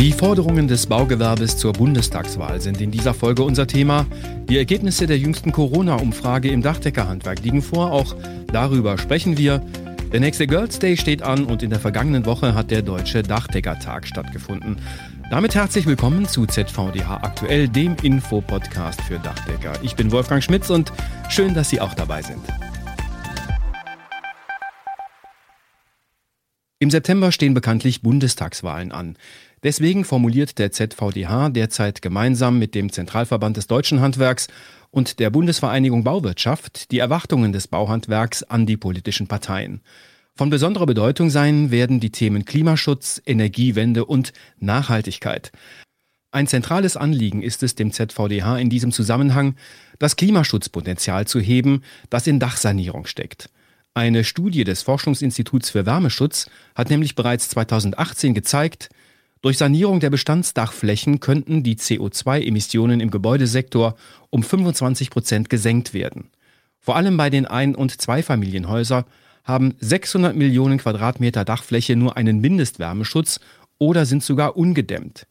Die 0.00 0.12
Forderungen 0.12 0.66
des 0.66 0.86
Baugewerbes 0.86 1.58
zur 1.58 1.74
Bundestagswahl 1.74 2.58
sind 2.62 2.80
in 2.80 2.90
dieser 2.90 3.12
Folge 3.12 3.42
unser 3.42 3.66
Thema. 3.66 4.06
Die 4.48 4.56
Ergebnisse 4.56 5.06
der 5.06 5.18
jüngsten 5.18 5.52
Corona-Umfrage 5.52 6.48
im 6.48 6.62
Dachdeckerhandwerk 6.62 7.42
liegen 7.42 7.60
vor. 7.60 7.92
Auch 7.92 8.16
darüber 8.46 8.96
sprechen 8.96 9.36
wir. 9.36 9.62
Der 10.10 10.20
nächste 10.20 10.46
Girls 10.46 10.78
Day 10.78 10.96
steht 10.96 11.20
an 11.20 11.44
und 11.44 11.62
in 11.62 11.68
der 11.68 11.80
vergangenen 11.80 12.24
Woche 12.24 12.54
hat 12.54 12.70
der 12.70 12.80
Deutsche 12.80 13.22
Dachdeckertag 13.22 14.06
stattgefunden. 14.06 14.78
Damit 15.30 15.54
herzlich 15.54 15.84
willkommen 15.84 16.26
zu 16.26 16.46
ZVDH 16.46 17.16
Aktuell, 17.16 17.68
dem 17.68 17.94
Infopodcast 18.02 19.02
für 19.02 19.18
Dachdecker. 19.18 19.74
Ich 19.82 19.96
bin 19.96 20.10
Wolfgang 20.12 20.42
Schmitz 20.42 20.70
und 20.70 20.94
schön, 21.28 21.52
dass 21.52 21.68
Sie 21.68 21.78
auch 21.78 21.92
dabei 21.92 22.22
sind. 22.22 22.40
Im 26.82 26.88
September 26.88 27.30
stehen 27.30 27.52
bekanntlich 27.52 28.00
Bundestagswahlen 28.00 28.90
an. 28.90 29.18
Deswegen 29.62 30.04
formuliert 30.04 30.58
der 30.58 30.72
ZVDH 30.72 31.50
derzeit 31.50 32.00
gemeinsam 32.00 32.58
mit 32.58 32.74
dem 32.74 32.90
Zentralverband 32.90 33.58
des 33.58 33.66
deutschen 33.66 34.00
Handwerks 34.00 34.48
und 34.90 35.18
der 35.18 35.30
Bundesvereinigung 35.30 36.02
Bauwirtschaft 36.02 36.90
die 36.90 36.98
Erwartungen 36.98 37.52
des 37.52 37.68
Bauhandwerks 37.68 38.42
an 38.42 38.64
die 38.64 38.78
politischen 38.78 39.28
Parteien. 39.28 39.82
Von 40.34 40.48
besonderer 40.48 40.86
Bedeutung 40.86 41.28
sein 41.28 41.70
werden 41.70 42.00
die 42.00 42.10
Themen 42.10 42.46
Klimaschutz, 42.46 43.20
Energiewende 43.26 44.06
und 44.06 44.32
Nachhaltigkeit. 44.58 45.52
Ein 46.32 46.46
zentrales 46.46 46.96
Anliegen 46.96 47.42
ist 47.42 47.62
es 47.62 47.74
dem 47.74 47.92
ZVDH 47.92 48.56
in 48.58 48.70
diesem 48.70 48.92
Zusammenhang, 48.92 49.56
das 49.98 50.16
Klimaschutzpotenzial 50.16 51.26
zu 51.26 51.40
heben, 51.40 51.82
das 52.08 52.26
in 52.26 52.38
Dachsanierung 52.38 53.04
steckt. 53.06 53.50
Eine 53.92 54.22
Studie 54.22 54.64
des 54.64 54.82
Forschungsinstituts 54.82 55.70
für 55.70 55.84
Wärmeschutz 55.84 56.48
hat 56.76 56.88
nämlich 56.88 57.16
bereits 57.16 57.48
2018 57.50 58.32
gezeigt, 58.32 58.88
durch 59.42 59.56
Sanierung 59.56 60.00
der 60.00 60.10
Bestandsdachflächen 60.10 61.20
könnten 61.20 61.62
die 61.62 61.76
CO2-Emissionen 61.76 63.00
im 63.00 63.10
Gebäudesektor 63.10 63.96
um 64.28 64.42
25 64.42 65.10
Prozent 65.10 65.48
gesenkt 65.48 65.94
werden. 65.94 66.30
Vor 66.78 66.96
allem 66.96 67.16
bei 67.16 67.30
den 67.30 67.46
Ein- 67.46 67.74
und 67.74 68.00
Zweifamilienhäusern 68.00 69.04
haben 69.44 69.74
600 69.80 70.36
Millionen 70.36 70.78
Quadratmeter 70.78 71.44
Dachfläche 71.44 71.96
nur 71.96 72.16
einen 72.16 72.40
Mindestwärmeschutz 72.40 73.40
oder 73.78 74.04
sind 74.04 74.22
sogar 74.22 74.56
ungedämmt. 74.56 75.26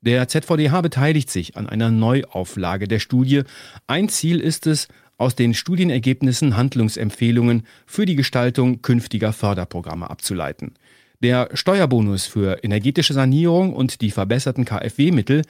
Der 0.00 0.26
ZVDH 0.28 0.80
beteiligt 0.80 1.30
sich 1.30 1.58
an 1.58 1.68
einer 1.68 1.90
Neuauflage 1.90 2.88
der 2.88 3.00
Studie. 3.00 3.42
Ein 3.86 4.08
Ziel 4.08 4.40
ist 4.40 4.66
es, 4.66 4.88
aus 5.18 5.34
den 5.34 5.52
Studienergebnissen 5.52 6.56
Handlungsempfehlungen 6.56 7.66
für 7.84 8.06
die 8.06 8.16
Gestaltung 8.16 8.80
künftiger 8.80 9.34
Förderprogramme 9.34 10.08
abzuleiten. 10.08 10.72
Der 11.22 11.50
Steuerbonus 11.52 12.24
für 12.24 12.64
energetische 12.64 13.12
Sanierung 13.12 13.74
und 13.74 14.00
die 14.00 14.10
verbesserten 14.10 14.64
KfW-Mittel 14.64 15.42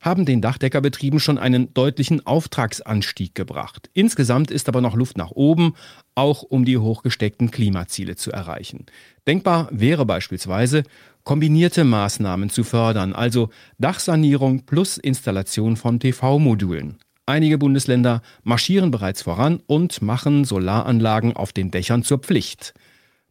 haben 0.00 0.24
den 0.24 0.40
Dachdeckerbetrieben 0.40 1.20
schon 1.20 1.36
einen 1.36 1.74
deutlichen 1.74 2.26
Auftragsanstieg 2.26 3.34
gebracht. 3.34 3.90
Insgesamt 3.92 4.50
ist 4.50 4.70
aber 4.70 4.80
noch 4.80 4.94
Luft 4.94 5.18
nach 5.18 5.32
oben, 5.32 5.74
auch 6.14 6.42
um 6.42 6.64
die 6.64 6.78
hochgesteckten 6.78 7.50
Klimaziele 7.50 8.16
zu 8.16 8.32
erreichen. 8.32 8.86
Denkbar 9.26 9.68
wäre 9.70 10.06
beispielsweise, 10.06 10.82
kombinierte 11.24 11.84
Maßnahmen 11.84 12.48
zu 12.48 12.64
fördern, 12.64 13.12
also 13.12 13.50
Dachsanierung 13.76 14.64
plus 14.64 14.96
Installation 14.96 15.76
von 15.76 15.98
PV-Modulen. 15.98 16.96
Einige 17.26 17.58
Bundesländer 17.58 18.22
marschieren 18.44 18.90
bereits 18.90 19.20
voran 19.20 19.60
und 19.66 20.00
machen 20.00 20.46
Solaranlagen 20.46 21.36
auf 21.36 21.52
den 21.52 21.70
Dächern 21.70 22.02
zur 22.02 22.20
Pflicht. 22.20 22.72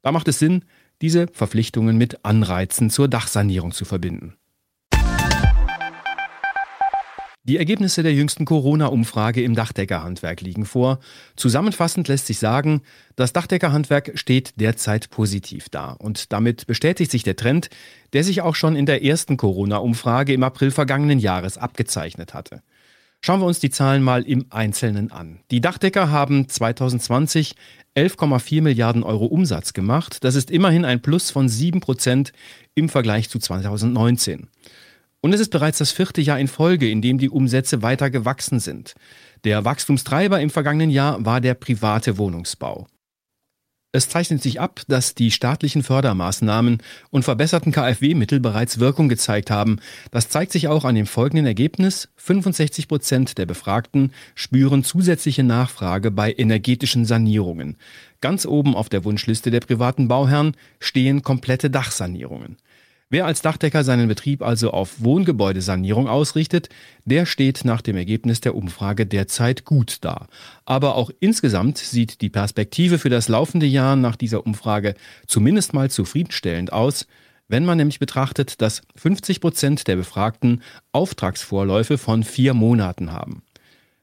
Da 0.04 0.12
macht 0.12 0.28
es 0.28 0.38
Sinn, 0.38 0.64
diese 1.02 1.28
Verpflichtungen 1.32 1.98
mit 1.98 2.26
Anreizen 2.26 2.90
zur 2.90 3.08
Dachsanierung 3.08 3.72
zu 3.72 3.86
verbinden. 3.86 4.36
Die 7.48 7.58
Ergebnisse 7.58 8.04
der 8.04 8.14
jüngsten 8.14 8.44
Corona-Umfrage 8.44 9.42
im 9.42 9.56
Dachdeckerhandwerk 9.56 10.42
liegen 10.42 10.66
vor. 10.66 11.00
Zusammenfassend 11.38 12.10
lässt 12.10 12.28
sich 12.28 12.40
sagen, 12.40 12.82
das 13.16 13.32
Dachdeckerhandwerk 13.32 14.12
steht 14.16 14.60
derzeit 14.60 15.10
positiv 15.12 15.70
da. 15.70 15.92
Und 15.92 16.34
damit 16.34 16.68
bestätigt 16.68 17.10
sich 17.10 17.24
der 17.24 17.38
Trend, 17.38 17.70
der 18.12 18.26
sich 18.26 18.42
auch 18.42 18.56
schon 18.56 18.76
in 18.76 18.86
der 18.86 19.02
ersten 19.02 19.38
Corona-Umfrage 19.38 20.34
im 20.34 20.44
April 20.44 20.72
vergangenen 20.72 21.20
Jahres 21.20 21.58
abgezeichnet 21.58 22.34
hatte. 22.34 22.64
Schauen 23.22 23.42
wir 23.42 23.46
uns 23.46 23.60
die 23.60 23.70
Zahlen 23.70 24.04
mal 24.04 24.24
im 24.24 24.46
Einzelnen 24.50 25.12
an. 25.12 25.40
Die 25.52 25.62
Dachdecker 25.62 26.12
haben 26.12 26.48
2020 26.48 27.56
11,4 27.96 28.62
Milliarden 28.62 29.04
Euro 29.04 29.26
Umsatz 29.26 29.74
gemacht. 29.74 30.24
Das 30.24 30.36
ist 30.36 30.52
immerhin 30.52 30.86
ein 30.86 31.02
Plus 31.02 31.32
von 31.32 31.50
7 31.50 31.80
Prozent 31.80 32.32
im 32.76 32.90
Vergleich 32.90 33.30
zu 33.30 33.40
2019. 33.40 34.48
Und 35.20 35.34
es 35.34 35.40
ist 35.40 35.50
bereits 35.50 35.80
das 35.80 35.92
vierte 35.92 36.22
Jahr 36.22 36.40
in 36.40 36.48
Folge, 36.48 36.90
in 36.90 37.02
dem 37.02 37.18
die 37.18 37.30
Umsätze 37.30 37.82
weiter 37.82 38.10
gewachsen 38.12 38.60
sind. 38.60 38.94
Der 39.44 39.66
Wachstumstreiber 39.66 40.40
im 40.40 40.52
vergangenen 40.52 40.92
Jahr 40.92 41.26
war 41.26 41.42
der 41.42 41.56
private 41.56 42.18
Wohnungsbau. 42.18 42.88
Es 43.94 44.10
zeichnet 44.10 44.44
sich 44.44 44.60
ab, 44.60 44.82
dass 44.90 45.16
die 45.16 45.32
staatlichen 45.32 45.82
Fördermaßnahmen 45.82 46.80
und 47.10 47.24
verbesserten 47.24 47.72
KfW-Mittel 47.72 48.42
bereits 48.42 48.80
Wirkung 48.80 49.08
gezeigt 49.08 49.50
haben. 49.50 49.80
Das 50.12 50.28
zeigt 50.28 50.52
sich 50.52 50.68
auch 50.68 50.84
an 50.84 50.96
dem 50.96 51.06
folgenden 51.06 51.46
Ergebnis. 51.46 52.10
65 52.18 52.90
Prozent 52.90 53.38
der 53.38 53.46
Befragten 53.46 54.12
spüren 54.36 54.84
zusätzliche 54.84 55.44
Nachfrage 55.44 56.12
bei 56.12 56.34
energetischen 56.34 57.06
Sanierungen. 57.06 57.78
Ganz 58.20 58.46
oben 58.46 58.76
auf 58.76 58.90
der 58.90 59.06
Wunschliste 59.06 59.52
der 59.52 59.62
privaten 59.62 60.10
Bauherren 60.10 60.58
stehen 60.80 61.22
komplette 61.22 61.70
Dachsanierungen. 61.70 62.58
Wer 63.10 63.26
als 63.26 63.42
Dachdecker 63.42 63.86
seinen 63.86 64.10
Betrieb 64.10 64.42
also 64.42 64.72
auf 64.72 65.02
Wohngebäudesanierung 65.02 66.10
ausrichtet, 66.10 66.68
der 67.06 67.26
steht 67.26 67.64
nach 67.64 67.82
dem 67.82 67.96
Ergebnis 67.96 68.42
der 68.42 68.54
Umfrage 68.54 69.06
derzeit 69.06 69.64
gut 69.64 70.00
da. 70.02 70.28
Aber 70.66 70.96
auch 70.96 71.10
insgesamt 71.22 71.78
sieht 71.78 72.20
die 72.20 72.30
Perspektive 72.30 73.00
für 73.00 73.10
das 73.10 73.30
laufende 73.30 73.66
Jahr 73.66 73.96
nach 73.96 74.18
dieser 74.18 74.46
Umfrage 74.46 74.94
zumindest 75.26 75.74
mal 75.74 75.90
zufriedenstellend 75.90 76.74
aus, 76.74 77.08
wenn 77.48 77.64
man 77.64 77.78
nämlich 77.78 78.00
betrachtet, 78.00 78.62
dass 78.62 78.82
50 78.98 79.40
Prozent 79.40 79.88
der 79.88 79.96
Befragten 79.96 80.62
Auftragsvorläufe 80.92 81.98
von 81.98 82.24
vier 82.24 82.54
Monaten 82.54 83.14
haben. 83.14 83.42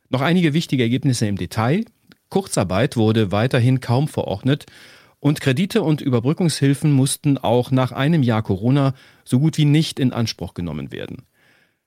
Noch 0.09 0.23
einige 0.23 0.55
wichtige 0.55 0.83
Ergebnisse 0.83 1.27
im 1.27 1.37
Detail. 1.37 1.85
Kurzarbeit 2.31 2.97
wurde 2.97 3.33
weiterhin 3.33 3.81
kaum 3.81 4.09
verordnet 4.09 4.65
und 5.25 5.41
Kredite 5.41 5.83
und 5.83 6.03
Überbrückungshilfen 6.03 6.93
mussten 6.93 7.39
auch 7.39 7.71
nach 7.71 7.93
einem 7.93 8.23
Jahr 8.23 8.43
Corona 8.43 8.93
so 9.25 9.41
gut 9.41 9.57
wie 9.57 9.65
nicht 9.65 9.99
in 9.99 10.13
Anspruch 10.13 10.53
genommen 10.53 10.93
werden. 10.93 11.23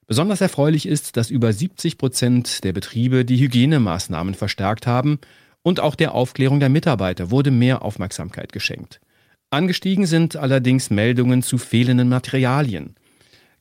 Besonders 0.08 0.42
erfreulich 0.42 0.88
ist, 0.88 1.18
dass 1.18 1.30
über 1.30 1.54
70 1.54 2.00
Prozent 2.00 2.64
der 2.64 2.74
Betriebe 2.74 3.26
die 3.26 3.38
Hygienemaßnahmen 3.38 4.34
verstärkt 4.34 4.88
haben 4.88 5.20
und 5.62 5.80
auch 5.80 5.94
der 5.94 6.16
Aufklärung 6.16 6.60
der 6.60 6.70
Mitarbeiter 6.70 7.30
wurde 7.30 7.52
mehr 7.52 7.84
Aufmerksamkeit 7.84 8.52
geschenkt. 8.52 9.02
Angestiegen 9.52 10.08
sind 10.08 10.36
allerdings 10.36 10.90
Meldungen 10.90 11.44
zu 11.44 11.60
fehlenden 11.60 12.10
Materialien. 12.10 12.96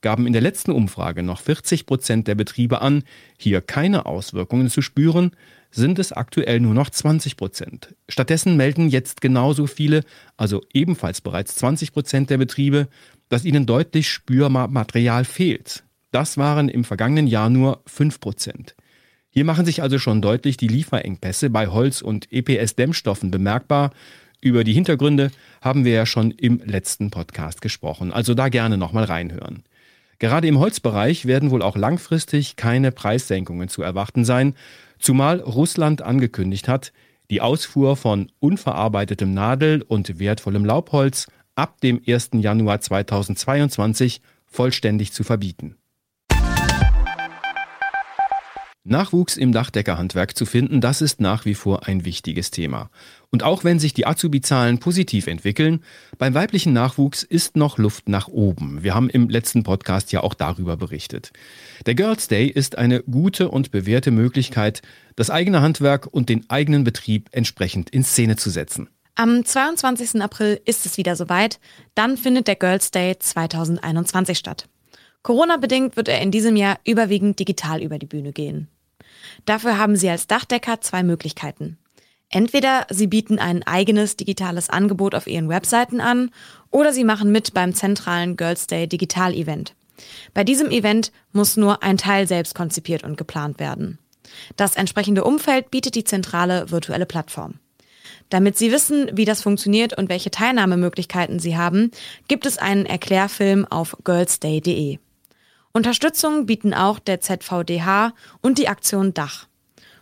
Gaben 0.01 0.27
in 0.27 0.33
der 0.33 0.43
letzten 0.43 0.71
Umfrage 0.73 1.23
noch 1.23 1.41
40 1.41 1.87
Prozent 1.87 2.29
der 2.29 2.35
Betriebe 2.35 2.81
an, 2.81 3.03
hier 3.39 3.61
keine 3.61 4.07
Auswirkungen 4.07 4.71
zu 4.71 4.83
spüren, 4.83 5.33
sind 5.71 5.99
es 5.99 6.13
aktuell 6.13 6.61
nur 6.61 6.75
noch 6.75 6.91
20 6.91 7.37
Prozent. 7.37 7.95
Stattdessen 8.09 8.57
melden 8.57 8.89
jetzt 8.89 9.21
genauso 9.21 9.67
viele, 9.67 10.03
also 10.37 10.63
ebenfalls 10.73 11.21
bereits 11.21 11.57
20 11.57 11.93
Prozent 11.93 12.31
der 12.31 12.39
Betriebe, 12.39 12.89
dass 13.29 13.45
ihnen 13.45 13.67
deutlich 13.67 14.09
spürbar 14.09 14.69
Material 14.69 15.25
fehlt. 15.25 15.85
Das 16.13 16.39
waren 16.39 16.69
im 16.69 16.85
vergangenen 16.85 17.27
Jahr 17.27 17.51
nur 17.51 17.83
5 17.87 18.21
Prozent. 18.21 18.75
Hier 19.29 19.45
machen 19.45 19.67
sich 19.67 19.83
also 19.83 19.99
schon 19.99 20.23
deutlich 20.23 20.57
die 20.57 20.69
Lieferengpässe 20.69 21.51
bei 21.51 21.67
Holz- 21.67 22.01
und 22.01 22.33
EPS-Dämmstoffen 22.33 23.31
bemerkbar. 23.31 23.91
Über 24.41 24.65
die 24.65 24.73
Hintergründe 24.73 25.31
haben 25.61 25.85
wir 25.85 25.93
ja 25.93 26.07
schon 26.07 26.31
im 26.31 26.63
letzten 26.65 27.11
Podcast 27.11 27.61
gesprochen, 27.61 28.13
also 28.13 28.33
da 28.33 28.49
gerne 28.49 28.79
nochmal 28.79 29.05
reinhören. 29.05 29.65
Gerade 30.19 30.49
im 30.49 30.59
Holzbereich 30.59 31.27
werden 31.27 31.51
wohl 31.51 31.63
auch 31.63 31.77
langfristig 31.77 32.57
keine 32.57 32.93
Preissenkungen 32.93 33.69
zu 33.69 33.83
erwarten 33.83 34.25
sein, 34.25 34.55
zumal 34.99 35.41
Russland 35.41 36.03
angekündigt 36.03 36.69
hat, 36.69 36.93
die 37.31 37.41
Ausfuhr 37.41 37.97
von 37.97 38.31
unverarbeitetem 38.39 39.33
Nadel- 39.33 39.83
und 39.83 40.19
wertvollem 40.19 40.65
Laubholz 40.65 41.27
ab 41.55 41.81
dem 41.81 42.01
1. 42.07 42.31
Januar 42.35 42.81
2022 42.81 44.21
vollständig 44.47 45.13
zu 45.13 45.25
verbieten. 45.25 45.77
Nachwuchs 48.89 49.37
im 49.37 49.53
Dachdeckerhandwerk 49.53 50.37
zu 50.37 50.47
finden, 50.47 50.81
das 50.81 51.03
ist 51.03 51.21
nach 51.21 51.45
wie 51.45 51.55
vor 51.55 51.87
ein 51.87 52.05
wichtiges 52.05 52.51
Thema. 52.51 52.91
Und 53.31 53.43
auch 53.43 53.65
wenn 53.65 53.79
sich 53.79 53.95
die 53.95 54.07
Azubi-Zahlen 54.07 54.79
positiv 54.79 55.27
entwickeln, 55.27 55.83
beim 56.19 56.35
weiblichen 56.35 56.73
Nachwuchs 56.73 57.23
ist 57.23 57.57
noch 57.57 57.79
Luft 57.79 58.09
nach 58.09 58.29
oben. 58.29 58.83
Wir 58.83 58.95
haben 58.95 59.11
im 59.11 59.29
letzten 59.29 59.65
Podcast 59.65 60.13
ja 60.13 60.23
auch 60.23 60.35
darüber 60.35 60.77
berichtet. 60.77 61.33
Der 61.85 61.95
Girls 61.95 62.29
Day 62.29 62.47
ist 62.47 62.79
eine 62.79 63.03
gute 63.03 63.51
und 63.51 63.73
bewährte 63.73 64.11
Möglichkeit, 64.11 64.83
das 65.17 65.31
eigene 65.31 65.63
Handwerk 65.63 66.07
und 66.07 66.29
den 66.29 66.49
eigenen 66.49 66.85
Betrieb 66.85 67.29
entsprechend 67.33 67.91
in 67.91 68.05
Szene 68.05 68.37
zu 68.37 68.51
setzen. 68.51 68.89
Am 69.17 69.45
22. 69.45 70.21
April 70.21 70.61
ist 70.65 70.87
es 70.87 70.99
wieder 70.99 71.17
soweit. 71.17 71.59
Dann 71.95 72.17
findet 72.17 72.49
der 72.49 72.57
Girls 72.57 72.91
Day 72.91 73.19
2021 73.19 74.37
statt. 74.37 74.69
Corona-bedingt 75.23 75.97
wird 75.97 76.09
er 76.09 76.21
in 76.21 76.31
diesem 76.31 76.55
Jahr 76.55 76.79
überwiegend 76.85 77.41
digital 77.41 77.83
über 77.83 77.99
die 77.99 78.07
Bühne 78.07 78.33
gehen. 78.33 78.69
Dafür 79.45 79.79
haben 79.79 79.97
Sie 79.97 80.09
als 80.09 80.27
Dachdecker 80.27 80.81
zwei 80.81 81.03
Möglichkeiten. 81.03 81.79
Entweder 82.29 82.87
Sie 82.91 83.07
bieten 83.07 83.39
ein 83.39 83.63
eigenes 83.63 84.17
digitales 84.17 84.69
Angebot 84.69 85.15
auf 85.15 85.27
Ihren 85.27 85.49
Webseiten 85.49 86.01
an 86.01 86.31
oder 86.71 86.93
Sie 86.93 87.05
machen 87.05 87.31
mit 87.31 87.55
beim 87.55 87.75
zentralen 87.75 88.37
Girls 88.37 88.67
Day 88.67 88.89
Digital 88.89 89.33
Event. 89.33 89.75
Bei 90.35 90.45
diesem 90.45 90.71
Event 90.71 91.13
muss 91.33 91.57
nur 91.57 91.83
ein 91.83 91.97
Teil 91.97 92.27
selbst 92.27 92.55
konzipiert 92.55 93.05
und 93.05 93.17
geplant 93.17 93.61
werden. 93.61 93.99
Das 94.57 94.75
entsprechende 94.77 95.25
Umfeld 95.25 95.71
bietet 95.71 95.95
die 95.95 96.05
zentrale 96.05 96.71
virtuelle 96.71 97.07
Plattform. 97.07 97.55
Damit 98.29 98.59
Sie 98.59 98.73
wissen, 98.73 99.09
wie 99.13 99.25
das 99.25 99.43
funktioniert 99.43 99.97
und 99.97 100.09
welche 100.09 100.33
Teilnahmemöglichkeiten 100.33 101.39
Sie 101.39 101.57
haben, 101.57 101.93
gibt 102.27 102.45
es 102.45 102.59
einen 102.59 102.85
Erklärfilm 102.85 103.65
auf 103.67 103.97
girlsday.de. 104.03 104.99
Unterstützung 105.77 106.47
bieten 106.47 106.73
auch 106.73 106.99
der 106.99 107.21
ZVDH 107.21 108.15
und 108.41 108.57
die 108.57 108.67
Aktion 108.67 109.13
Dach. 109.13 109.47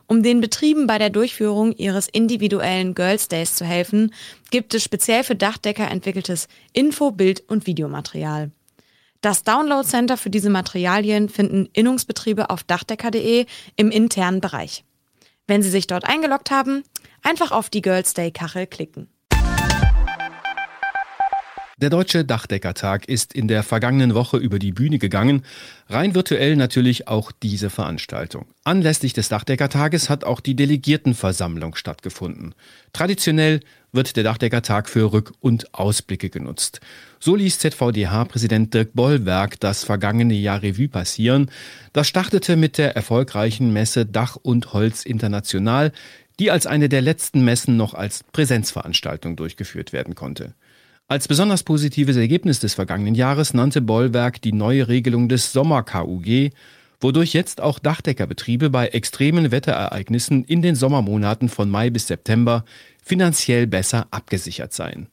Um 0.07 0.23
den 0.23 0.41
Betrieben 0.41 0.87
bei 0.87 0.99
der 0.99 1.11
Durchführung 1.11 1.73
ihres 1.73 2.07
individuellen 2.07 2.95
Girls 2.95 3.27
Days 3.27 3.57
zu 3.57 3.65
helfen, 3.65 4.15
gibt 4.53 4.73
es 4.75 4.85
speziell 4.85 5.25
für 5.25 5.35
Dachdecker 5.35 5.91
entwickeltes 5.91 6.47
Info-, 6.73 7.11
Bild- 7.11 7.43
und 7.49 7.67
Videomaterial. 7.67 8.53
Das 9.21 9.43
Download 9.43 9.85
Center 9.85 10.17
für 10.17 10.31
diese 10.31 10.49
Materialien 10.49 11.29
finden 11.29 11.69
Innungsbetriebe 11.73 12.51
auf 12.51 12.63
dachdecker.de 12.63 13.47
im 13.75 13.91
internen 13.91 14.41
Bereich. 14.41 14.85
Wenn 15.49 15.65
Sie 15.65 15.71
sich 15.71 15.89
dort 15.89 16.05
eingeloggt 16.05 16.53
haben, 16.53 16.85
einfach 17.25 17.51
auf 17.51 17.69
die 17.69 17.83
Girls 17.83 18.15
Day 18.15 18.31
Kachel 18.31 18.69
klicken. 18.69 19.09
Der 21.85 21.91
Deutsche 21.91 22.25
Dachdeckertag 22.25 23.11
ist 23.11 23.35
in 23.35 23.47
der 23.47 23.63
vergangenen 23.63 24.15
Woche 24.15 24.39
über 24.39 24.59
die 24.59 24.73
Bühne 24.73 24.99
gegangen, 24.99 25.43
rein 25.91 26.15
virtuell 26.15 26.57
natürlich 26.57 27.09
auch 27.09 27.31
diese 27.31 27.69
Veranstaltung. 27.69 28.47
Anlässlich 28.65 29.13
des 29.13 29.29
Dachdeckertages 29.29 30.09
hat 30.09 30.25
auch 30.25 30.41
die 30.41 30.57
Delegiertenversammlung 30.57 31.75
stattgefunden. 31.75 32.55
Traditionell 32.95 33.61
wird 33.93 34.17
der 34.17 34.25
Dachdeckertag 34.25 34.89
für 34.89 35.13
Rück- 35.13 35.35
und 35.41 35.75
Ausblicke 35.75 36.31
genutzt. 36.31 36.81
So 37.21 37.37
ließ 37.37 37.59
ZVDH-Präsident 37.59 38.73
Dirk 38.73 38.95
Bollwerk 38.95 39.61
das 39.61 39.85
vergangene 39.85 40.33
Jahr 40.33 40.63
Revue 40.63 40.89
passieren. 40.89 41.51
Das 41.93 42.09
startete 42.09 42.57
mit 42.57 42.79
der 42.79 42.97
erfolgreichen 42.97 43.75
Messe 43.75 44.07
Dach 44.07 44.37
und 44.37 44.73
Holz 44.73 45.05
International, 45.05 45.93
die 46.41 46.51
als 46.51 46.67
eine 46.67 46.89
der 46.89 47.03
letzten 47.03 47.45
Messen 47.45 47.77
noch 47.77 47.93
als 47.93 48.25
Präsenzveranstaltung 48.33 49.37
durchgeführt 49.37 49.93
werden 49.93 50.15
konnte. 50.15 50.55
Als 51.07 51.29
besonders 51.29 51.63
positives 51.65 52.17
Ergebnis 52.17 52.61
des 52.61 52.73
vergangenen 52.73 53.15
Jahres 53.15 53.53
nannte 53.53 53.83
Bollwerk 53.83 54.41
die 54.41 54.55
neue 54.55 54.89
Regelung 54.89 55.29
des 55.29 55.53
Sommer-KUG, 55.53 56.51
wodurch 56.99 57.35
jetzt 57.35 57.61
auch 57.61 57.79
Dachdeckerbetriebe 57.79 58.71
bei 58.71 58.89
extremen 58.89 59.51
Wetterereignissen 59.51 60.45
in 60.45 60.63
den 60.63 60.75
Sommermonaten 60.75 61.51
von 61.51 61.69
Mai 61.69 61.91
bis 61.91 62.07
September 62.07 62.65
finanziell 63.03 63.67
besser 63.67 64.07
abgesichert 64.13 64.73
seien. 64.73 65.09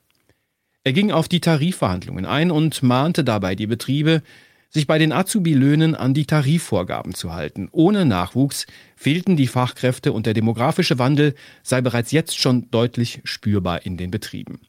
Er 0.85 0.93
ging 0.93 1.11
auf 1.11 1.27
die 1.27 1.41
Tarifverhandlungen 1.41 2.25
ein 2.25 2.51
und 2.51 2.81
mahnte 2.81 3.25
dabei 3.25 3.55
die 3.55 3.67
Betriebe, 3.67 4.23
sich 4.69 4.87
bei 4.87 4.97
den 4.97 5.11
Azubi-Löhnen 5.11 5.95
an 5.95 6.13
die 6.13 6.25
Tarifvorgaben 6.25 7.13
zu 7.13 7.33
halten. 7.33 7.67
Ohne 7.73 8.05
Nachwuchs 8.05 8.65
fehlten 8.95 9.35
die 9.35 9.47
Fachkräfte 9.47 10.13
und 10.13 10.25
der 10.25 10.33
demografische 10.33 10.97
Wandel 10.97 11.35
sei 11.63 11.81
bereits 11.81 12.13
jetzt 12.13 12.39
schon 12.39 12.71
deutlich 12.71 13.19
spürbar 13.25 13.85
in 13.85 13.97
den 13.97 14.09
Betrieben. 14.09 14.61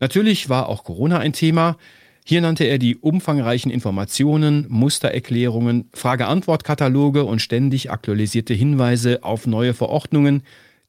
Natürlich 0.00 0.48
war 0.48 0.68
auch 0.68 0.84
Corona 0.84 1.18
ein 1.18 1.32
Thema. 1.32 1.76
Hier 2.26 2.40
nannte 2.40 2.64
er 2.64 2.78
die 2.78 2.96
umfangreichen 2.96 3.70
Informationen, 3.70 4.66
Mustererklärungen, 4.68 5.90
Frage-Antwort-Kataloge 5.92 7.24
und 7.24 7.40
ständig 7.40 7.90
aktualisierte 7.90 8.54
Hinweise 8.54 9.22
auf 9.22 9.46
neue 9.46 9.74
Verordnungen, 9.74 10.42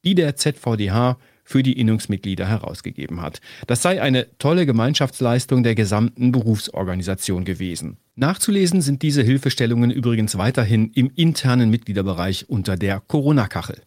die 0.05 0.15
der 0.15 0.35
ZVDH 0.35 1.17
für 1.43 1.61
die 1.61 1.79
Innungsmitglieder 1.79 2.47
herausgegeben 2.47 3.21
hat. 3.21 3.39
Das 3.67 3.81
sei 3.81 4.01
eine 4.01 4.27
tolle 4.39 4.65
Gemeinschaftsleistung 4.65 5.63
der 5.63 5.75
gesamten 5.75 6.31
Berufsorganisation 6.31 7.45
gewesen. 7.45 7.97
Nachzulesen 8.15 8.81
sind 8.81 9.01
diese 9.03 9.21
Hilfestellungen 9.21 9.91
übrigens 9.91 10.37
weiterhin 10.37 10.91
im 10.93 11.11
internen 11.15 11.69
Mitgliederbereich 11.69 12.49
unter 12.49 12.77
der 12.77 13.01
Corona-Kachel. 13.01 13.81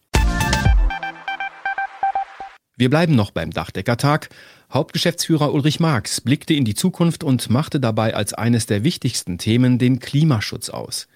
Wir 2.76 2.90
bleiben 2.90 3.16
noch 3.16 3.32
beim 3.32 3.50
Dachdeckertag. 3.50 4.28
Hauptgeschäftsführer 4.70 5.54
Ulrich 5.54 5.80
Marx 5.80 6.20
blickte 6.20 6.52
in 6.52 6.66
die 6.66 6.74
Zukunft 6.74 7.24
und 7.24 7.48
machte 7.48 7.80
dabei 7.80 8.14
als 8.14 8.34
eines 8.34 8.66
der 8.66 8.84
wichtigsten 8.84 9.38
Themen 9.38 9.78
den 9.78 9.98
Klimaschutz 9.98 10.68
aus. 10.68 11.08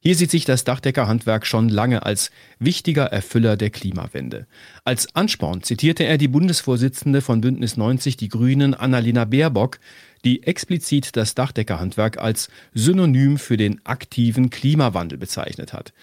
Hier 0.00 0.14
sieht 0.14 0.30
sich 0.30 0.44
das 0.44 0.64
Dachdeckerhandwerk 0.64 1.46
schon 1.46 1.70
lange 1.70 2.04
als 2.04 2.30
wichtiger 2.58 3.06
Erfüller 3.06 3.56
der 3.56 3.70
Klimawende. 3.70 4.46
Als 4.84 5.14
Ansporn 5.16 5.62
zitierte 5.62 6.04
er 6.04 6.18
die 6.18 6.28
Bundesvorsitzende 6.28 7.22
von 7.22 7.40
Bündnis 7.40 7.76
90 7.78 8.16
Die 8.18 8.28
Grünen, 8.28 8.74
Annalena 8.74 9.24
Baerbock, 9.24 9.80
die 10.24 10.42
explizit 10.42 11.16
das 11.16 11.34
Dachdeckerhandwerk 11.34 12.18
als 12.18 12.48
Synonym 12.74 13.38
für 13.38 13.56
den 13.56 13.80
aktiven 13.84 14.50
Klimawandel 14.50 15.18
bezeichnet 15.18 15.72
hat. 15.72 15.94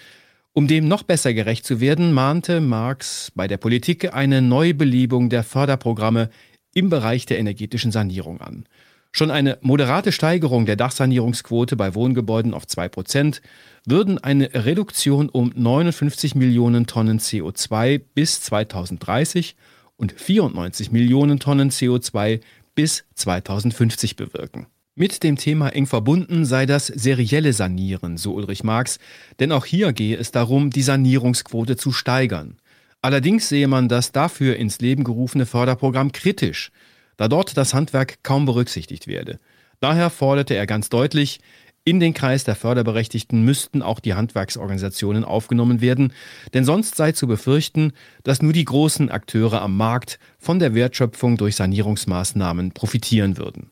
Um 0.53 0.67
dem 0.67 0.87
noch 0.87 1.03
besser 1.03 1.33
gerecht 1.33 1.65
zu 1.65 1.79
werden, 1.81 2.13
mahnte 2.13 2.61
Marx 2.61 3.31
bei 3.35 3.47
der 3.47 3.57
Politik 3.57 4.13
eine 4.13 4.41
Neubelebung 4.41 5.29
der 5.29 5.43
Förderprogramme 5.43 6.29
im 6.75 6.89
Bereich 6.89 7.25
der 7.25 7.39
energetischen 7.39 7.91
Sanierung 7.91 8.39
an. 8.41 8.65
Schon 9.11 9.31
eine 9.31 9.57
moderate 9.61 10.11
Steigerung 10.11 10.65
der 10.65 10.75
Dachsanierungsquote 10.75 11.77
bei 11.77 11.95
Wohngebäuden 11.95 12.53
auf 12.53 12.65
2% 12.65 13.39
würden 13.85 14.17
eine 14.17 14.53
Reduktion 14.53 15.29
um 15.29 15.53
59 15.55 16.35
Millionen 16.35 16.85
Tonnen 16.85 17.19
CO2 17.19 18.01
bis 18.13 18.41
2030 18.41 19.55
und 19.95 20.11
94 20.11 20.91
Millionen 20.91 21.39
Tonnen 21.39 21.71
CO2 21.71 22.41
bis 22.75 23.05
2050 23.15 24.17
bewirken. 24.17 24.67
Mit 24.95 25.23
dem 25.23 25.37
Thema 25.37 25.69
eng 25.69 25.87
verbunden 25.87 26.43
sei 26.43 26.65
das 26.65 26.87
serielle 26.87 27.53
Sanieren, 27.53 28.17
so 28.17 28.33
Ulrich 28.33 28.65
Marx, 28.65 28.99
denn 29.39 29.53
auch 29.53 29.65
hier 29.65 29.93
gehe 29.93 30.17
es 30.17 30.31
darum, 30.31 30.71
die 30.71 30.81
Sanierungsquote 30.81 31.77
zu 31.77 31.93
steigern. 31.93 32.57
Allerdings 33.05 33.49
sehe 33.49 33.67
man 33.67 33.87
das 33.87 34.13
dafür 34.13 34.55
ins 34.55 34.79
Leben 34.79 35.03
gerufene 35.03 35.45
Förderprogramm 35.45 36.11
kritisch, 36.11 36.71
da 37.17 37.27
dort 37.27 37.55
das 37.55 37.75
Handwerk 37.75 38.23
kaum 38.23 38.45
berücksichtigt 38.47 39.05
werde. 39.05 39.39
Daher 39.79 40.09
forderte 40.09 40.55
er 40.55 40.65
ganz 40.65 40.89
deutlich, 40.89 41.39
in 41.83 41.99
den 41.99 42.15
Kreis 42.15 42.45
der 42.45 42.55
Förderberechtigten 42.55 43.45
müssten 43.45 43.83
auch 43.83 43.99
die 43.99 44.15
Handwerksorganisationen 44.15 45.23
aufgenommen 45.23 45.81
werden, 45.81 46.13
denn 46.55 46.65
sonst 46.65 46.95
sei 46.95 47.11
zu 47.11 47.27
befürchten, 47.27 47.93
dass 48.23 48.41
nur 48.41 48.53
die 48.53 48.65
großen 48.65 49.11
Akteure 49.11 49.61
am 49.61 49.77
Markt 49.77 50.17
von 50.39 50.57
der 50.57 50.73
Wertschöpfung 50.73 51.37
durch 51.37 51.57
Sanierungsmaßnahmen 51.57 52.71
profitieren 52.71 53.37
würden. 53.37 53.69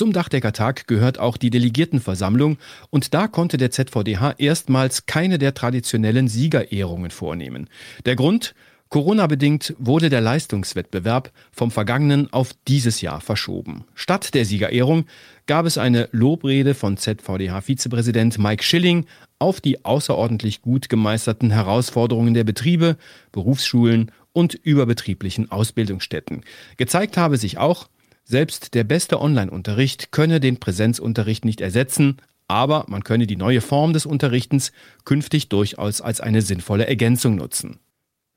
Zum 0.00 0.14
Dachdeckertag 0.14 0.86
gehört 0.86 1.18
auch 1.18 1.36
die 1.36 1.50
Delegiertenversammlung 1.50 2.56
und 2.88 3.12
da 3.12 3.28
konnte 3.28 3.58
der 3.58 3.70
ZVDH 3.70 4.36
erstmals 4.38 5.04
keine 5.04 5.36
der 5.36 5.52
traditionellen 5.52 6.26
Siegerehrungen 6.26 7.10
vornehmen. 7.10 7.68
Der 8.06 8.16
Grund? 8.16 8.54
Corona-bedingt 8.88 9.74
wurde 9.78 10.08
der 10.08 10.22
Leistungswettbewerb 10.22 11.32
vom 11.52 11.70
vergangenen 11.70 12.32
auf 12.32 12.52
dieses 12.66 13.02
Jahr 13.02 13.20
verschoben. 13.20 13.84
Statt 13.94 14.32
der 14.32 14.46
Siegerehrung 14.46 15.04
gab 15.44 15.66
es 15.66 15.76
eine 15.76 16.08
Lobrede 16.12 16.72
von 16.72 16.96
ZVDH-Vizepräsident 16.96 18.38
Mike 18.38 18.64
Schilling 18.64 19.04
auf 19.38 19.60
die 19.60 19.84
außerordentlich 19.84 20.62
gut 20.62 20.88
gemeisterten 20.88 21.50
Herausforderungen 21.50 22.32
der 22.32 22.44
Betriebe, 22.44 22.96
Berufsschulen 23.32 24.12
und 24.32 24.54
überbetrieblichen 24.54 25.50
Ausbildungsstätten. 25.50 26.42
Gezeigt 26.78 27.18
habe 27.18 27.36
sich 27.36 27.58
auch, 27.58 27.90
selbst 28.30 28.74
der 28.74 28.84
beste 28.84 29.20
Online-Unterricht 29.20 30.12
könne 30.12 30.38
den 30.38 30.60
Präsenzunterricht 30.60 31.44
nicht 31.44 31.60
ersetzen, 31.60 32.18
aber 32.46 32.84
man 32.86 33.02
könne 33.02 33.26
die 33.26 33.36
neue 33.36 33.60
Form 33.60 33.92
des 33.92 34.06
Unterrichtens 34.06 34.70
künftig 35.04 35.48
durchaus 35.48 36.00
als 36.00 36.20
eine 36.20 36.40
sinnvolle 36.40 36.86
Ergänzung 36.86 37.34
nutzen. 37.34 37.80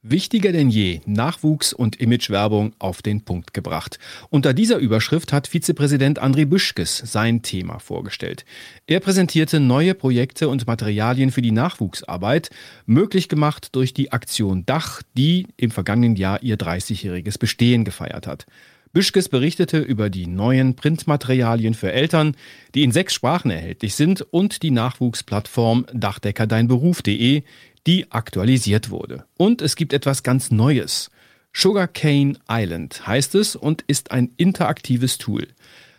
Wichtiger 0.02 0.52
denn 0.52 0.70
je, 0.70 1.00
Nachwuchs 1.06 1.72
und 1.72 1.96
Imagewerbung 1.96 2.74
auf 2.80 3.02
den 3.02 3.24
Punkt 3.24 3.54
gebracht. 3.54 4.00
Unter 4.30 4.54
dieser 4.54 4.78
Überschrift 4.78 5.32
hat 5.32 5.48
Vizepräsident 5.48 6.22
André 6.22 6.46
Büschkes 6.46 6.98
sein 6.98 7.44
Thema 7.44 7.80
vorgestellt. 7.80 8.46
Er 8.88 9.00
präsentierte 9.00 9.60
neue 9.60 9.94
Projekte 9.94 10.50
und 10.50 10.68
Materialien 10.68 11.32
für 11.32 11.42
die 11.44 11.52
Nachwuchsarbeit, 11.52 12.50
möglich 12.86 13.30
gemacht 13.30 13.76
durch 13.76 13.94
die 13.94 14.12
Aktion 14.12 14.66
Dach, 14.66 15.04
die 15.16 15.48
im 15.56 15.72
vergangenen 15.72 16.16
Jahr 16.16 16.42
ihr 16.42 16.58
30-jähriges 16.58 17.38
Bestehen 17.38 17.86
gefeiert 17.86 18.28
hat. 18.28 18.46
Büschkes 18.94 19.28
berichtete 19.28 19.80
über 19.80 20.12
die 20.12 20.28
neuen 20.28 20.76
Printmaterialien 20.76 21.74
für 21.74 21.92
Eltern, 21.92 22.38
die 22.76 22.84
in 22.84 22.92
sechs 22.92 23.16
Sprachen 23.16 23.50
erhältlich 23.50 23.96
sind 23.96 24.22
und 24.22 24.62
die 24.62 24.70
Nachwuchsplattform 24.70 25.88
dachdeckerdeinberuf.de, 25.92 27.42
die 27.88 28.12
aktualisiert 28.12 28.92
wurde. 28.92 29.26
Und 29.36 29.64
es 29.64 29.76
gibt 29.76 29.94
etwas 29.94 30.22
ganz 30.22 30.52
Neues. 30.52 31.10
Sugarcane 31.54 32.38
Island 32.48 33.06
heißt 33.08 33.34
es 33.34 33.56
und 33.56 33.82
ist 33.88 34.12
ein 34.12 34.32
interaktives 34.38 35.18
Tool. 35.18 35.48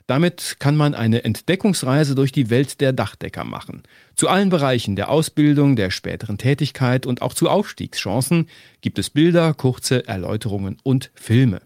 Damit 0.07 0.57
kann 0.61 0.77
man 0.77 0.95
eine 0.95 1.25
Entdeckungsreise 1.25 2.15
durch 2.15 2.31
die 2.31 2.49
Welt 2.49 2.81
der 2.81 2.93
Dachdecker 2.93 3.43
machen. 3.43 3.83
Zu 4.15 4.29
allen 4.29 4.51
Bereichen 4.51 4.95
der 4.95 5.09
Ausbildung, 5.09 5.75
der 5.75 5.91
späteren 5.91 6.39
Tätigkeit 6.39 7.07
und 7.07 7.23
auch 7.23 7.35
zu 7.35 7.49
Aufstiegschancen 7.49 8.49
gibt 8.83 9.01
es 9.01 9.11
Bilder, 9.11 9.53
kurze 9.55 10.07
Erläuterungen 10.07 10.77
und 10.85 11.11
Filme. 11.15 11.61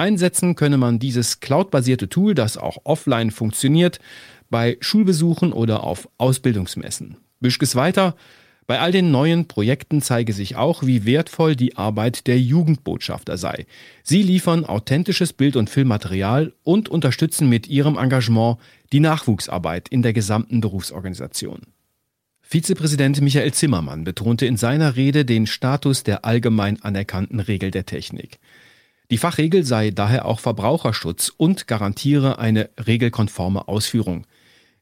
Einsetzen 0.00 0.56
könne 0.56 0.78
man 0.78 0.98
dieses 0.98 1.40
cloudbasierte 1.40 2.08
Tool, 2.08 2.34
das 2.34 2.56
auch 2.56 2.78
offline 2.84 3.30
funktioniert, 3.30 4.00
bei 4.48 4.78
Schulbesuchen 4.80 5.52
oder 5.52 5.84
auf 5.84 6.08
Ausbildungsmessen. 6.16 7.18
Büschkes 7.40 7.76
weiter, 7.76 8.16
bei 8.66 8.78
all 8.78 8.92
den 8.92 9.10
neuen 9.10 9.46
Projekten 9.46 10.00
zeige 10.00 10.32
sich 10.32 10.56
auch, 10.56 10.84
wie 10.84 11.04
wertvoll 11.04 11.54
die 11.54 11.76
Arbeit 11.76 12.28
der 12.28 12.40
Jugendbotschafter 12.40 13.36
sei. 13.36 13.66
Sie 14.02 14.22
liefern 14.22 14.64
authentisches 14.64 15.32
Bild- 15.32 15.56
und 15.56 15.68
Filmmaterial 15.68 16.54
und 16.62 16.88
unterstützen 16.88 17.48
mit 17.48 17.68
ihrem 17.68 17.98
Engagement 17.98 18.58
die 18.92 19.00
Nachwuchsarbeit 19.00 19.88
in 19.88 20.02
der 20.02 20.12
gesamten 20.12 20.60
Berufsorganisation. 20.60 21.60
Vizepräsident 22.40 23.20
Michael 23.20 23.52
Zimmermann 23.52 24.04
betonte 24.04 24.46
in 24.46 24.56
seiner 24.56 24.96
Rede 24.96 25.24
den 25.24 25.46
Status 25.46 26.04
der 26.04 26.24
allgemein 26.24 26.80
anerkannten 26.80 27.40
Regel 27.40 27.70
der 27.70 27.86
Technik. 27.86 28.38
Die 29.10 29.18
Fachregel 29.18 29.64
sei 29.64 29.90
daher 29.90 30.24
auch 30.24 30.38
Verbraucherschutz 30.38 31.32
und 31.36 31.66
garantiere 31.66 32.38
eine 32.38 32.70
regelkonforme 32.86 33.66
Ausführung. 33.66 34.24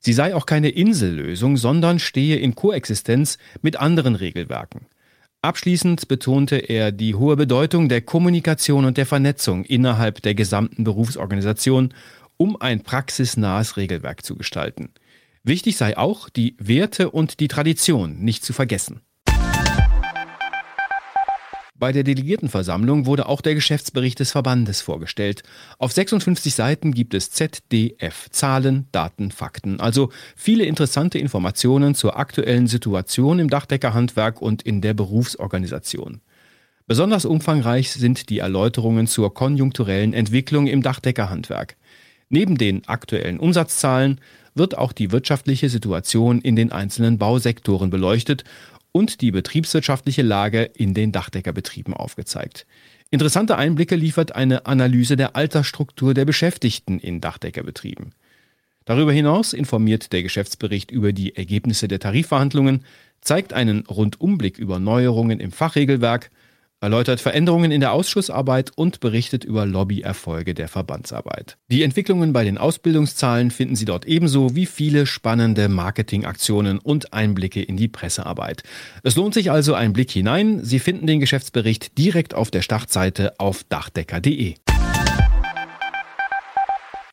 Sie 0.01 0.13
sei 0.13 0.35
auch 0.35 0.45
keine 0.45 0.69
Insellösung, 0.69 1.57
sondern 1.57 1.99
stehe 1.99 2.37
in 2.37 2.55
Koexistenz 2.55 3.39
mit 3.63 3.77
anderen 3.77 4.15
Regelwerken. 4.15 4.87
Abschließend 5.41 6.09
betonte 6.09 6.57
er 6.57 6.93
die 6.93 7.15
hohe 7.15 7.37
Bedeutung 7.37 7.89
der 7.89 8.03
Kommunikation 8.03 8.85
und 8.85 8.99
der 8.99 9.07
Vernetzung 9.07 9.65
innerhalb 9.65 10.21
der 10.21 10.35
gesamten 10.35 10.85
Berufsorganisation, 10.85 11.95
um 12.37 12.61
ein 12.61 12.83
praxisnahes 12.83 13.77
Regelwerk 13.77 14.25
zu 14.25 14.37
gestalten. 14.37 14.91
Wichtig 15.43 15.77
sei 15.77 15.97
auch, 15.97 16.29
die 16.29 16.55
Werte 16.59 17.11
und 17.11 17.41
die 17.41 17.49
Tradition 17.49 18.19
nicht 18.19 18.45
zu 18.45 18.53
vergessen. 18.53 19.01
Bei 21.79 21.93
der 21.93 22.03
Delegiertenversammlung 22.03 23.07
wurde 23.07 23.29
auch 23.29 23.41
der 23.41 23.55
Geschäftsbericht 23.55 24.19
des 24.19 24.33
Verbandes 24.33 24.81
vorgestellt. 24.81 25.45
Auf 25.79 25.93
56 25.93 26.53
Seiten 26.53 26.93
gibt 26.93 27.15
es 27.15 27.31
ZDF, 27.31 28.29
Zahlen, 28.31 28.89
Daten, 28.91 29.31
Fakten, 29.31 29.79
also 29.79 30.11
viele 30.35 30.65
interessante 30.65 31.21
Informationen 31.21 31.95
zur 31.95 32.19
aktuellen 32.19 32.67
Situation 32.67 33.39
im 33.39 33.49
Dachdeckerhandwerk 33.49 34.43
und 34.43 34.63
in 34.63 34.81
der 34.81 34.93
Berufsorganisation. 34.93 36.21
Besonders 36.89 37.25
umfangreich 37.25 37.93
sind 37.93 38.29
die 38.29 38.41
Erläuterungen 38.41 39.07
zur 39.07 39.33
konjunkturellen 39.33 40.15
Entwicklung 40.15 40.67
im 40.67 40.83
Dachdeckerhandwerk. 40.83 41.77
Neben 42.29 42.59
den 42.59 42.89
aktuellen 42.89 43.39
Umsatzzahlen 43.39 44.21
wird 44.55 44.77
auch 44.77 44.93
die 44.93 45.13
wirtschaftliche 45.13 45.69
Situation 45.69 46.41
in 46.41 46.57
den 46.57 46.73
einzelnen 46.73 47.19
Bausektoren 47.19 47.91
beleuchtet 47.91 48.43
und 48.93 49.21
die 49.21 49.31
betriebswirtschaftliche 49.31 50.23
Lage 50.23 50.63
in 50.63 50.95
den 50.95 51.13
Dachdeckerbetrieben 51.13 51.95
aufgezeigt. 51.95 52.67
Interessante 53.11 53.57
Einblicke 53.57 53.97
liefert 53.97 54.35
eine 54.35 54.67
Analyse 54.67 55.17
der 55.17 55.35
Altersstruktur 55.37 56.15
der 56.15 56.25
Beschäftigten 56.25 56.99
in 56.99 57.21
Dachdeckerbetrieben. 57.21 58.15
Darüber 58.85 59.13
hinaus 59.13 59.53
informiert 59.53 60.13
der 60.13 60.23
Geschäftsbericht 60.23 60.91
über 60.91 61.13
die 61.13 61.37
Ergebnisse 61.37 61.89
der 61.89 62.01
Tarifverhandlungen, 62.01 62.85
zeigt 63.21 63.53
einen 63.53 63.87
Rundumblick 63.87 64.59
über 64.59 64.79
Neuerungen 64.79 65.41
im 65.41 65.53
Fachregelwerk 65.53 66.31
erläutert 66.81 67.21
Veränderungen 67.21 67.71
in 67.71 67.81
der 67.81 67.93
Ausschussarbeit 67.93 68.71
und 68.77 69.01
berichtet 69.01 69.45
über 69.45 69.67
Lobbyerfolge 69.67 70.55
der 70.55 70.69
Verbandsarbeit. 70.69 71.57
Die 71.69 71.83
Entwicklungen 71.83 72.33
bei 72.33 72.45
den 72.45 72.59
Ausbildungszahlen 72.59 73.51
finden 73.51 73.77
Sie 73.77 73.85
dort 73.85 74.07
ebenso 74.07 74.55
wie 74.55 74.67
viele 74.67 75.07
spannende 75.07 75.69
Marketingaktionen 75.69 76.79
und 76.79 77.13
Einblicke 77.13 77.63
in 77.63 77.77
die 77.77 77.89
Pressearbeit. 77.89 78.63
Es 79.03 79.17
lohnt 79.17 79.35
sich 79.35 79.51
also 79.51 79.75
ein 79.75 79.93
Blick 79.93 80.11
hinein. 80.11 80.65
Sie 80.65 80.79
finden 80.79 81.07
den 81.07 81.21
Geschäftsbericht 81.21 81.99
direkt 81.99 82.35
auf 82.35 82.51
der 82.51 82.63
Startseite 82.63 83.39
auf 83.39 83.65
dachdecker.de. 83.65 84.55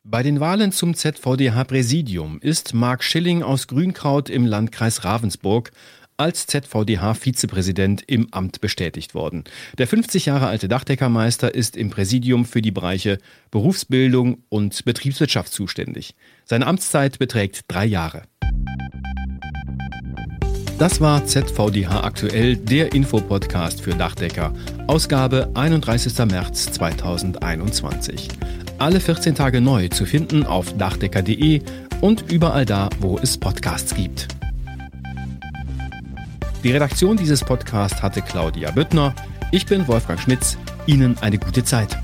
Bei 0.08 0.22
den 0.22 0.38
Wahlen 0.38 0.70
zum 0.70 0.94
ZVDH-Präsidium 0.94 2.38
ist 2.40 2.74
Marc 2.74 3.02
Schilling 3.02 3.42
aus 3.42 3.66
Grünkraut 3.66 4.30
im 4.30 4.46
Landkreis 4.46 5.02
Ravensburg 5.02 5.72
als 6.16 6.46
ZVDH-Vizepräsident 6.46 8.02
im 8.06 8.28
Amt 8.32 8.60
bestätigt 8.60 9.14
worden. 9.14 9.44
Der 9.78 9.86
50 9.86 10.26
Jahre 10.26 10.46
alte 10.46 10.68
Dachdeckermeister 10.68 11.54
ist 11.54 11.76
im 11.76 11.90
Präsidium 11.90 12.44
für 12.44 12.62
die 12.62 12.70
Bereiche 12.70 13.18
Berufsbildung 13.50 14.38
und 14.48 14.84
Betriebswirtschaft 14.84 15.52
zuständig. 15.52 16.14
Seine 16.44 16.66
Amtszeit 16.66 17.18
beträgt 17.18 17.62
drei 17.68 17.86
Jahre. 17.86 18.22
Das 20.78 21.00
war 21.00 21.24
ZVDH 21.24 22.04
aktuell, 22.04 22.54
der 22.56 22.92
Infopodcast 22.92 23.80
für 23.80 23.94
Dachdecker, 23.94 24.52
Ausgabe 24.86 25.50
31. 25.54 26.18
März 26.26 26.70
2021. 26.72 28.28
Alle 28.78 29.00
14 29.00 29.34
Tage 29.34 29.62
neu 29.62 29.88
zu 29.88 30.04
finden 30.04 30.44
auf 30.44 30.76
dachdecker.de 30.76 31.62
und 32.02 32.30
überall 32.30 32.66
da, 32.66 32.90
wo 33.00 33.18
es 33.18 33.38
Podcasts 33.38 33.94
gibt. 33.94 34.35
Die 36.66 36.72
Redaktion 36.72 37.16
dieses 37.16 37.44
Podcasts 37.44 38.02
hatte 38.02 38.22
Claudia 38.22 38.72
Büttner. 38.72 39.14
Ich 39.52 39.66
bin 39.66 39.86
Wolfgang 39.86 40.18
Schmitz. 40.18 40.58
Ihnen 40.86 41.16
eine 41.20 41.38
gute 41.38 41.62
Zeit. 41.62 41.96